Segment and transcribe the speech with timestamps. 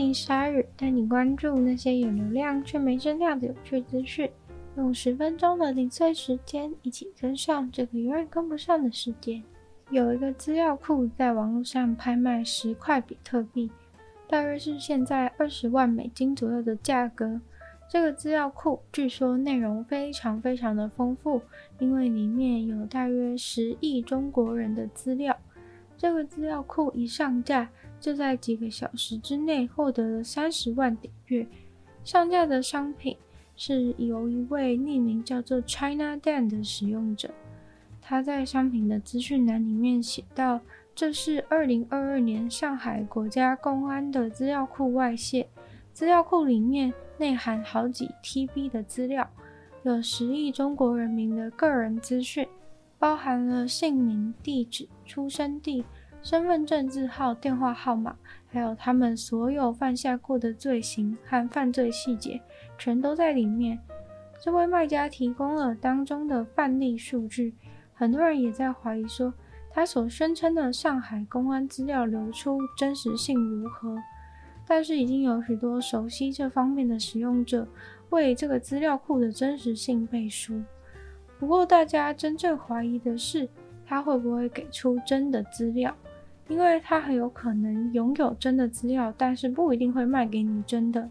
[0.00, 4.30] 欢迎鲨鱼，带你关注那些有流量却没声量的有趣资讯。
[4.78, 9.42] 用十分钟的零碎时间，一起跟上这个永远跟不上的世界。
[9.90, 13.70] 有一个资料库在网络上拍卖十块比特币，
[14.26, 17.38] 大约是现在二十万美金左右的价格。
[17.86, 21.42] 这个资料库据说内容非常非常的丰富，
[21.78, 25.36] 因为里面有大约十亿中国人的资料。
[26.00, 27.68] 这个资料库一上架，
[28.00, 31.46] 就在几个小时之内获得了三十万点阅。
[32.02, 33.14] 上架的商品
[33.54, 37.30] 是由一位匿名叫做 China Dan 的使用者。
[38.00, 40.62] 他在商品的资讯栏里面写到
[40.96, 45.50] ：“这是二零二二年上海国家公安的资料库外泄，
[45.92, 49.30] 资料库里面内含好几 TB 的资料，
[49.82, 52.48] 有十亿中国人民的个人资讯，
[52.98, 55.84] 包含了姓名、地址、出生地、
[56.22, 58.14] 身份证字号、电话号码，
[58.48, 62.40] 还有他们所有犯下过的罪行和犯罪细节，
[62.76, 63.78] 全都在里面。
[64.42, 67.54] 这位卖家提供了当中的范例数据。”
[67.94, 69.32] 很多人也在怀疑说，
[69.70, 73.96] 他所宣称的上海公安资料流出真实性如何？
[74.66, 77.66] 但是已经有许多熟悉这方面的使用者
[78.10, 80.62] 为这个资料库的真实性背书。
[81.38, 83.48] 不过，大家真正怀疑的是，
[83.84, 85.94] 他会不会给出真的资料？
[86.50, 91.08] 因为他很有可能拥有真的资料，但是不一定会卖给你真的。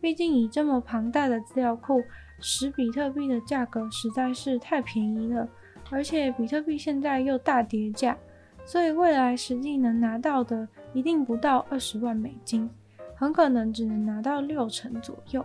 [0.00, 2.02] 毕竟以这么庞大的资料库，
[2.40, 5.48] 十比特币的价格实在是太便宜了。
[5.88, 8.16] 而且比特币现在又大跌价，
[8.64, 12.68] 所以未来实际能拿到的一定不到二十万美金，
[13.14, 15.44] 很可能只能拿到六成左右。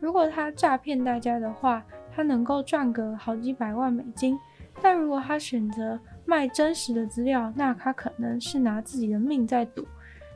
[0.00, 4.36] 如果他诈骗大家的话，他能够赚个好几百万美金；
[4.82, 9.86] 但如果他选择卖真实的资料，那他可能是拿自己的命在赌，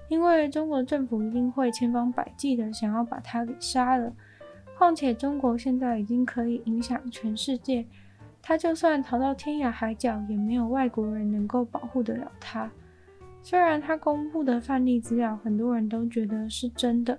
[0.09, 4.13] 因为中国政府一定会千方百计的想要把他给杀了。
[4.77, 7.85] 况且中国现在已经可以影响全世界。
[8.41, 12.71] 他就算逃到天涯海角，也没有外国人能够保护得了他。
[13.43, 17.19] 虽然他公布的范例资料很多人都觉得是真的，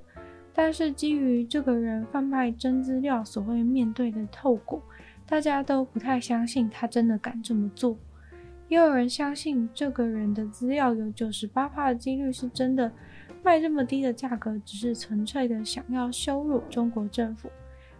[0.54, 4.82] 但是基于这个人贩卖真资料所会面对的后果，
[5.28, 7.98] 大家都不太相信他真的敢这么做。
[8.70, 12.90] 也有人相信这个人的资料有九十八趴的几率是真的，
[13.44, 17.50] 卖这么低的价格只是纯粹的想要羞辱中国政府。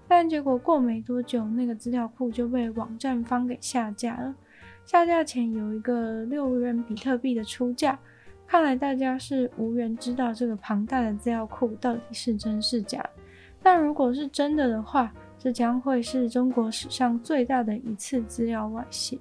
[0.08, 4.34] 但结果过没多久，那个资料库就被网站方给下架了。
[4.86, 7.98] 下架前有一个六元比特币的出价，
[8.48, 13.04] 看来大家是无缘知道这个庞大的资料库到底是真是假。
[13.62, 19.18] 但如果是真的的话，这将会是中国史上最大的一次资料外泄。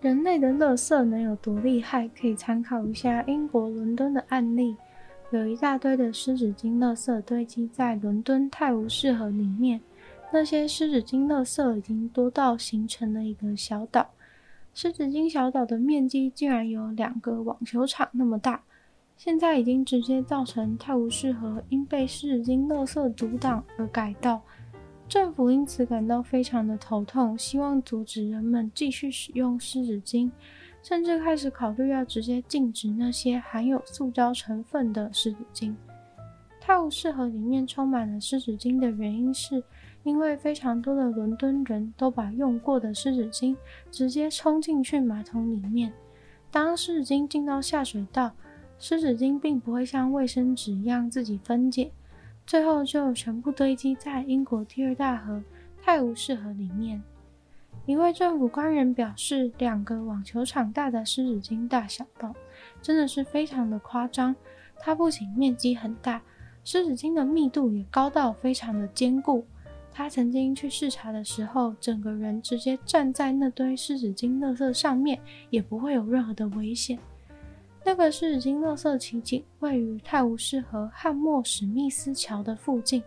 [0.00, 2.08] 人类的垃圾能有多厉害？
[2.08, 4.76] 可以参考一下英国伦敦的案例。
[5.32, 9.80] 有一大堆的湿纸巾垃圾堆积在伦敦泰晤士河里面，
[10.32, 14.08] 那些湿纸巾垃圾已经多到形成了一个小岛。
[14.72, 18.62] 湿纸巾小岛的面积竟然有两个网球场那么大，
[19.16, 24.40] 现在已经直接造成泰晤士河因被湿纸巾垃圾阻挡而改道。
[25.08, 30.30] 政府因此感到非常的头痛，希望阻止人们继续使用湿纸巾。
[30.80, 35.74] 甚至开始考虑要直接禁止那些含有塑胶成分的湿纸巾。
[36.60, 39.62] 泰晤士河里面充满了湿纸巾的原因，是
[40.04, 43.56] 因为非常多的伦敦人都把用过的湿纸巾
[43.90, 45.92] 直接冲进去马桶里面。
[46.50, 48.30] 当湿纸巾进到下水道，
[48.78, 51.90] 湿纸巾并不会像卫生纸一样自己分解，
[52.48, 55.44] 最后就全部堆积在英国第二大河
[55.82, 57.02] 泰晤士河里面。
[57.84, 62.34] 一位政府官员表示，两个网球场大的湿纸巾大小洞，
[62.80, 64.34] 真的是非常的夸张。
[64.78, 66.22] 它不仅面积很大，
[66.64, 69.44] 湿纸巾的密度也高到非常的坚固。
[69.92, 76.98] 他曾经去视察的时候，整个人直接站在那堆湿纸巾垃圾上面，也不会有任何的危险。
[77.84, 83.02] 那个湿纸巾垃圾奇景位于泰晤士河汉默史密斯桥的附近。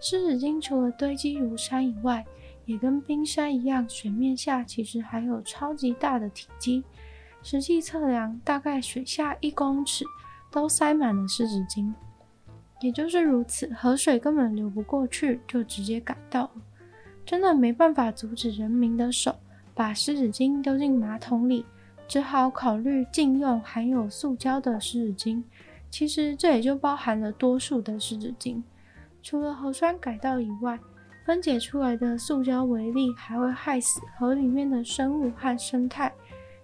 [0.00, 2.24] 湿纸巾除了堆积如山以外，
[2.64, 6.82] 也跟冰山一样，水面下其实还有超级大的体积。
[7.42, 10.04] 实际测量，大概水下一公尺
[10.50, 11.92] 都塞满了湿纸巾。
[12.80, 16.52] 也就是如此，河水根本流不过去，就直接赶到了。
[17.24, 19.34] 真的没办法阻止人民的手
[19.74, 21.64] 把湿纸巾丢进马桶里，
[22.08, 25.42] 只好考虑禁用含有塑胶的湿纸巾。
[25.90, 28.62] 其实这也就包含了多数的湿纸巾。
[29.22, 30.78] 除了核酸改造以外，
[31.24, 36.12] 分解出来的塑胶微粒还会害死河里面的生物和生态。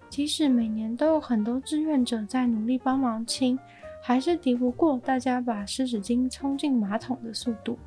[0.09, 3.57] 即使每年都有很多志愿者在努力帮忙清，
[4.01, 7.77] 还是敌不过大家把湿纸巾冲进马桶的速度。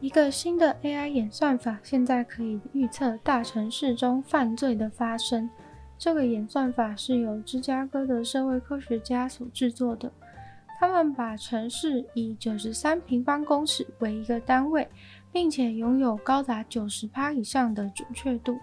[0.00, 5.48] 一个新的 AI 演算法现在可以预测大城市中犯罪的发生。
[5.98, 10.10] 这个演算法是由芝加哥的社会科学家所制作的。
[10.78, 14.88] 他们把城市以九十三平方公尺为一个单位，
[15.30, 18.58] 并且拥有高达九十趴以上的准确度。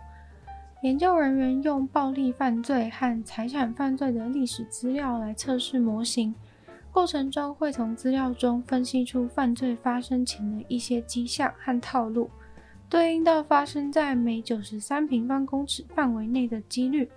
[0.82, 6.34] 研究人员用暴力犯罪和财产犯罪的历史资料来测试模型。
[6.98, 12.28] 过程中会从资料中分析出犯罪发生前的一些迹象和套路，
[12.90, 17.08] 对应到发生在每九十三平方公尺范围内的几率，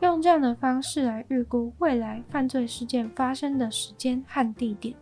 [0.00, 4.92] 用这样的方式来预估未来犯罪事件发生的时间和地点。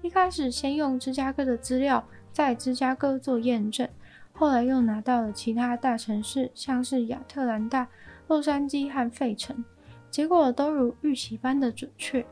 [0.00, 2.02] 一开始先用芝加哥的资料
[2.32, 3.86] 在芝加哥做验证，
[4.32, 7.86] 后来又拿到了其他大城市，像是亚特兰大、
[8.26, 9.62] 洛杉矶和费城，
[10.10, 12.24] 结果都如预期般的准确。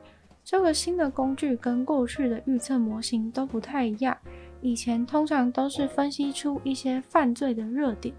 [0.45, 4.17] 这个新的工具跟过去的预测模型都不太一样。
[4.61, 8.15] 以前通常都是分析出一些犯罪的热点，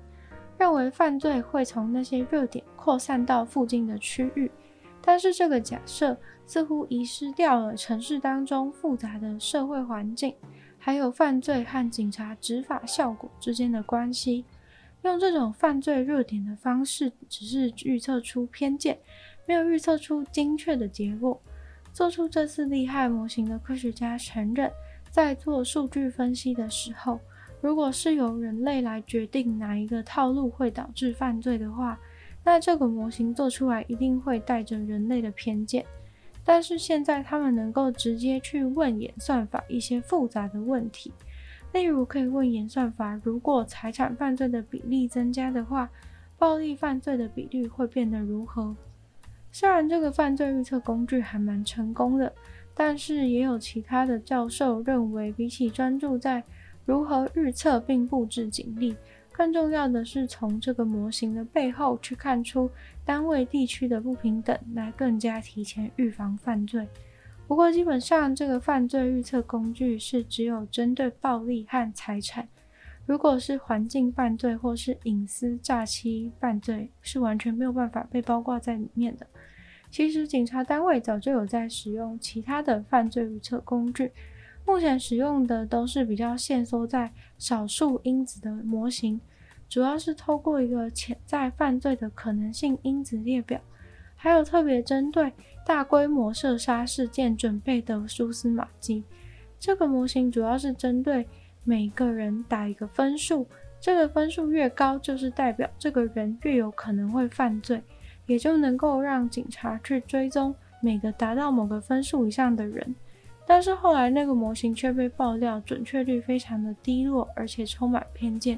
[0.58, 4.52] 认为犯罪会从那些热点扩散到附近的区域。
[5.02, 10.34] 但是这个假设似乎遗失掉了城市当中复杂的社会环境，
[10.78, 14.46] 还有犯罪和警察执法效果之间的关系。
[15.04, 18.98] 用这种犯罪热点的方式，只是预测出偏见，
[19.46, 21.42] 没有预测出精确的结果。
[21.94, 24.72] 做出这次厉害模型的科学家承认，
[25.12, 27.20] 在做数据分析的时候，
[27.62, 32.00] 如果是由人类来决定哪一个套路会导致犯罪的话，
[32.44, 35.86] 那这个模型做出来一定会带着人类的偏见。
[36.44, 41.14] 但是现在他们能够直接去问演算法一些复杂的问题，
[41.74, 45.88] 例如可以问演算法，如果财产犯罪的比例增加的话，
[46.40, 48.76] 暴力犯罪的比率会变得如何？
[49.56, 52.34] 虽然这个犯罪预测工具还蛮成功的，
[52.74, 56.44] 但是也有其他的教授认为，比起专注在
[56.86, 58.96] 如何预测并布置警力，
[59.32, 62.68] 更重要的是从这个模型的背后去看出
[63.06, 66.88] 单位地区的不平等，来更加提前预防犯罪。
[67.48, 72.50] 不过，基本上这个犯罪预测工具是只有针对暴力和财产，
[73.06, 79.28] 如果是环境犯罪或是隐私诈欺犯罪，是完全没有办法被包括在里面的。
[79.92, 84.12] 其实，警察单位早就有在使用其他的犯罪预测工具，
[84.66, 89.20] 目前使用的都是比较限缩在少数因子的模型，
[89.68, 93.60] 主要是透过一个潜在犯罪的可能性因子列表，
[94.16, 95.34] 还有特别针对
[95.66, 99.04] 大规模射杀事件准备的蛛丝马迹。
[99.60, 101.28] 这个模型主要是针对
[101.64, 103.48] 每个人打一个分数，
[103.80, 107.82] 这个分数越高，就是代表这个人越有可能会犯罪。
[108.26, 112.96] 也就能够让警察去追踪每个达到某个分数以上的人，
[113.46, 118.58] 但是后来那个模型却被爆料准确率非常的低落，而且充满偏见。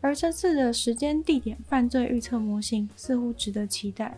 [0.00, 4.12] 而这次的时间地点犯罪预测模型似乎值得期待。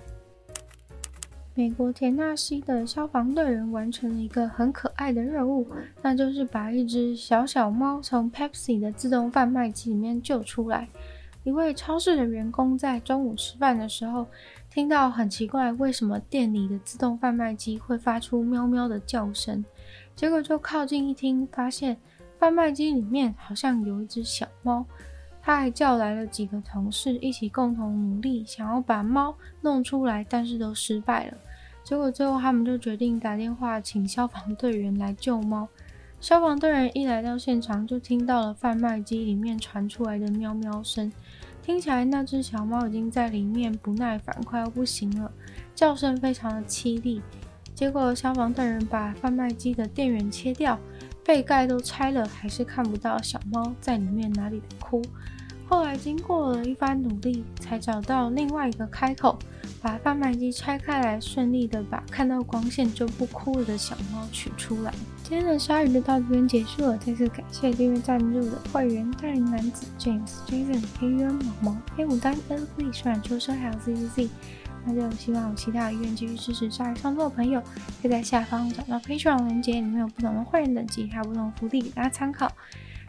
[1.59, 5.67] 美国田纳西的消防队员完成了一个很可爱的任务，
[6.03, 10.87] 那就是把一只小小猫从 Pepsi 的自动贩卖机里面救出来。
[11.45, 14.27] 一位超市的员工在中午吃饭的时候，
[14.69, 19.65] 听到很奇怪，为什么店里的自动贩卖机会发出喵喵的叫声？
[20.15, 21.97] 结果就靠近一听，发现
[22.39, 24.85] 贩卖机里面好像有一只小猫。
[25.41, 31.39] 他还叫来了几个同事一起共同努力，想要把猫弄出来，但是都失败了。
[31.87, 35.69] 结果最后他们就决定打电话请消防队员来救猫。
[36.21, 41.13] 消防队员一来到现场，就听到了贩卖机里面传出来的喵喵声。
[41.63, 45.31] 听起来那只小猫已经在里面不耐烦，快要不行了，
[45.77, 47.23] 叫声非常的凄厉。
[47.73, 50.77] 结果消防队员把贩卖机的电源切掉，
[51.25, 55.01] 背盖都拆了，还是看不到小猫在里面哪里的哭。
[55.69, 59.39] 后来经过了一番努力，才找到另外一个开口，
[59.83, 64.93] 把贩卖机拆开来，顺利的把看到光线就不哭了的小猫取出来。
[65.25, 74.29] 今天的鲨鱼就到这边结束了，再次感谢订阅赞助的会员：大龄男子 James、Jason、黑渊、毛毛、黑牡丹、Ellie、虽然秋生还有 Z Z Z。
[74.89, 77.61] 那就希望有其他有意愿继续支持鲨鱼创作的朋友，
[78.01, 82.49] 可以在下方找到 Patreon 链接，里面有不同的会员等级，还有不同的福利给大家参考。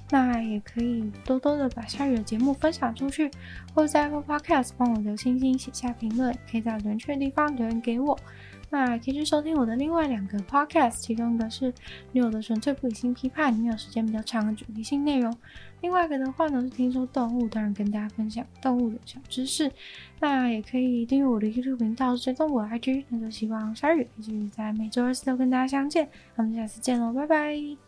[0.09, 3.29] 那也可以多多的把鲨鱼的节目分享出去，
[3.73, 8.17] 或者在 Apple Podcast 帮我留星星、写下评论，可以在留言地方留言给我。
[8.69, 11.73] 那也可以去收听我的另外两个 podcast，其中一个是
[12.11, 15.31] 女友的纯粹不理性批判，里面有时间比较长的主题性内容；
[15.79, 19.71] 另外一个的话呢是听说动物，当然跟大家分享动物的小知识。
[20.19, 23.05] 那也可以订阅我的 YouTube 频道，追踪我的 IG。
[23.07, 26.09] 那就希望鲨鱼可以继续在每周二四都跟大家相见。
[26.35, 27.86] 那我们下次见喽，拜拜。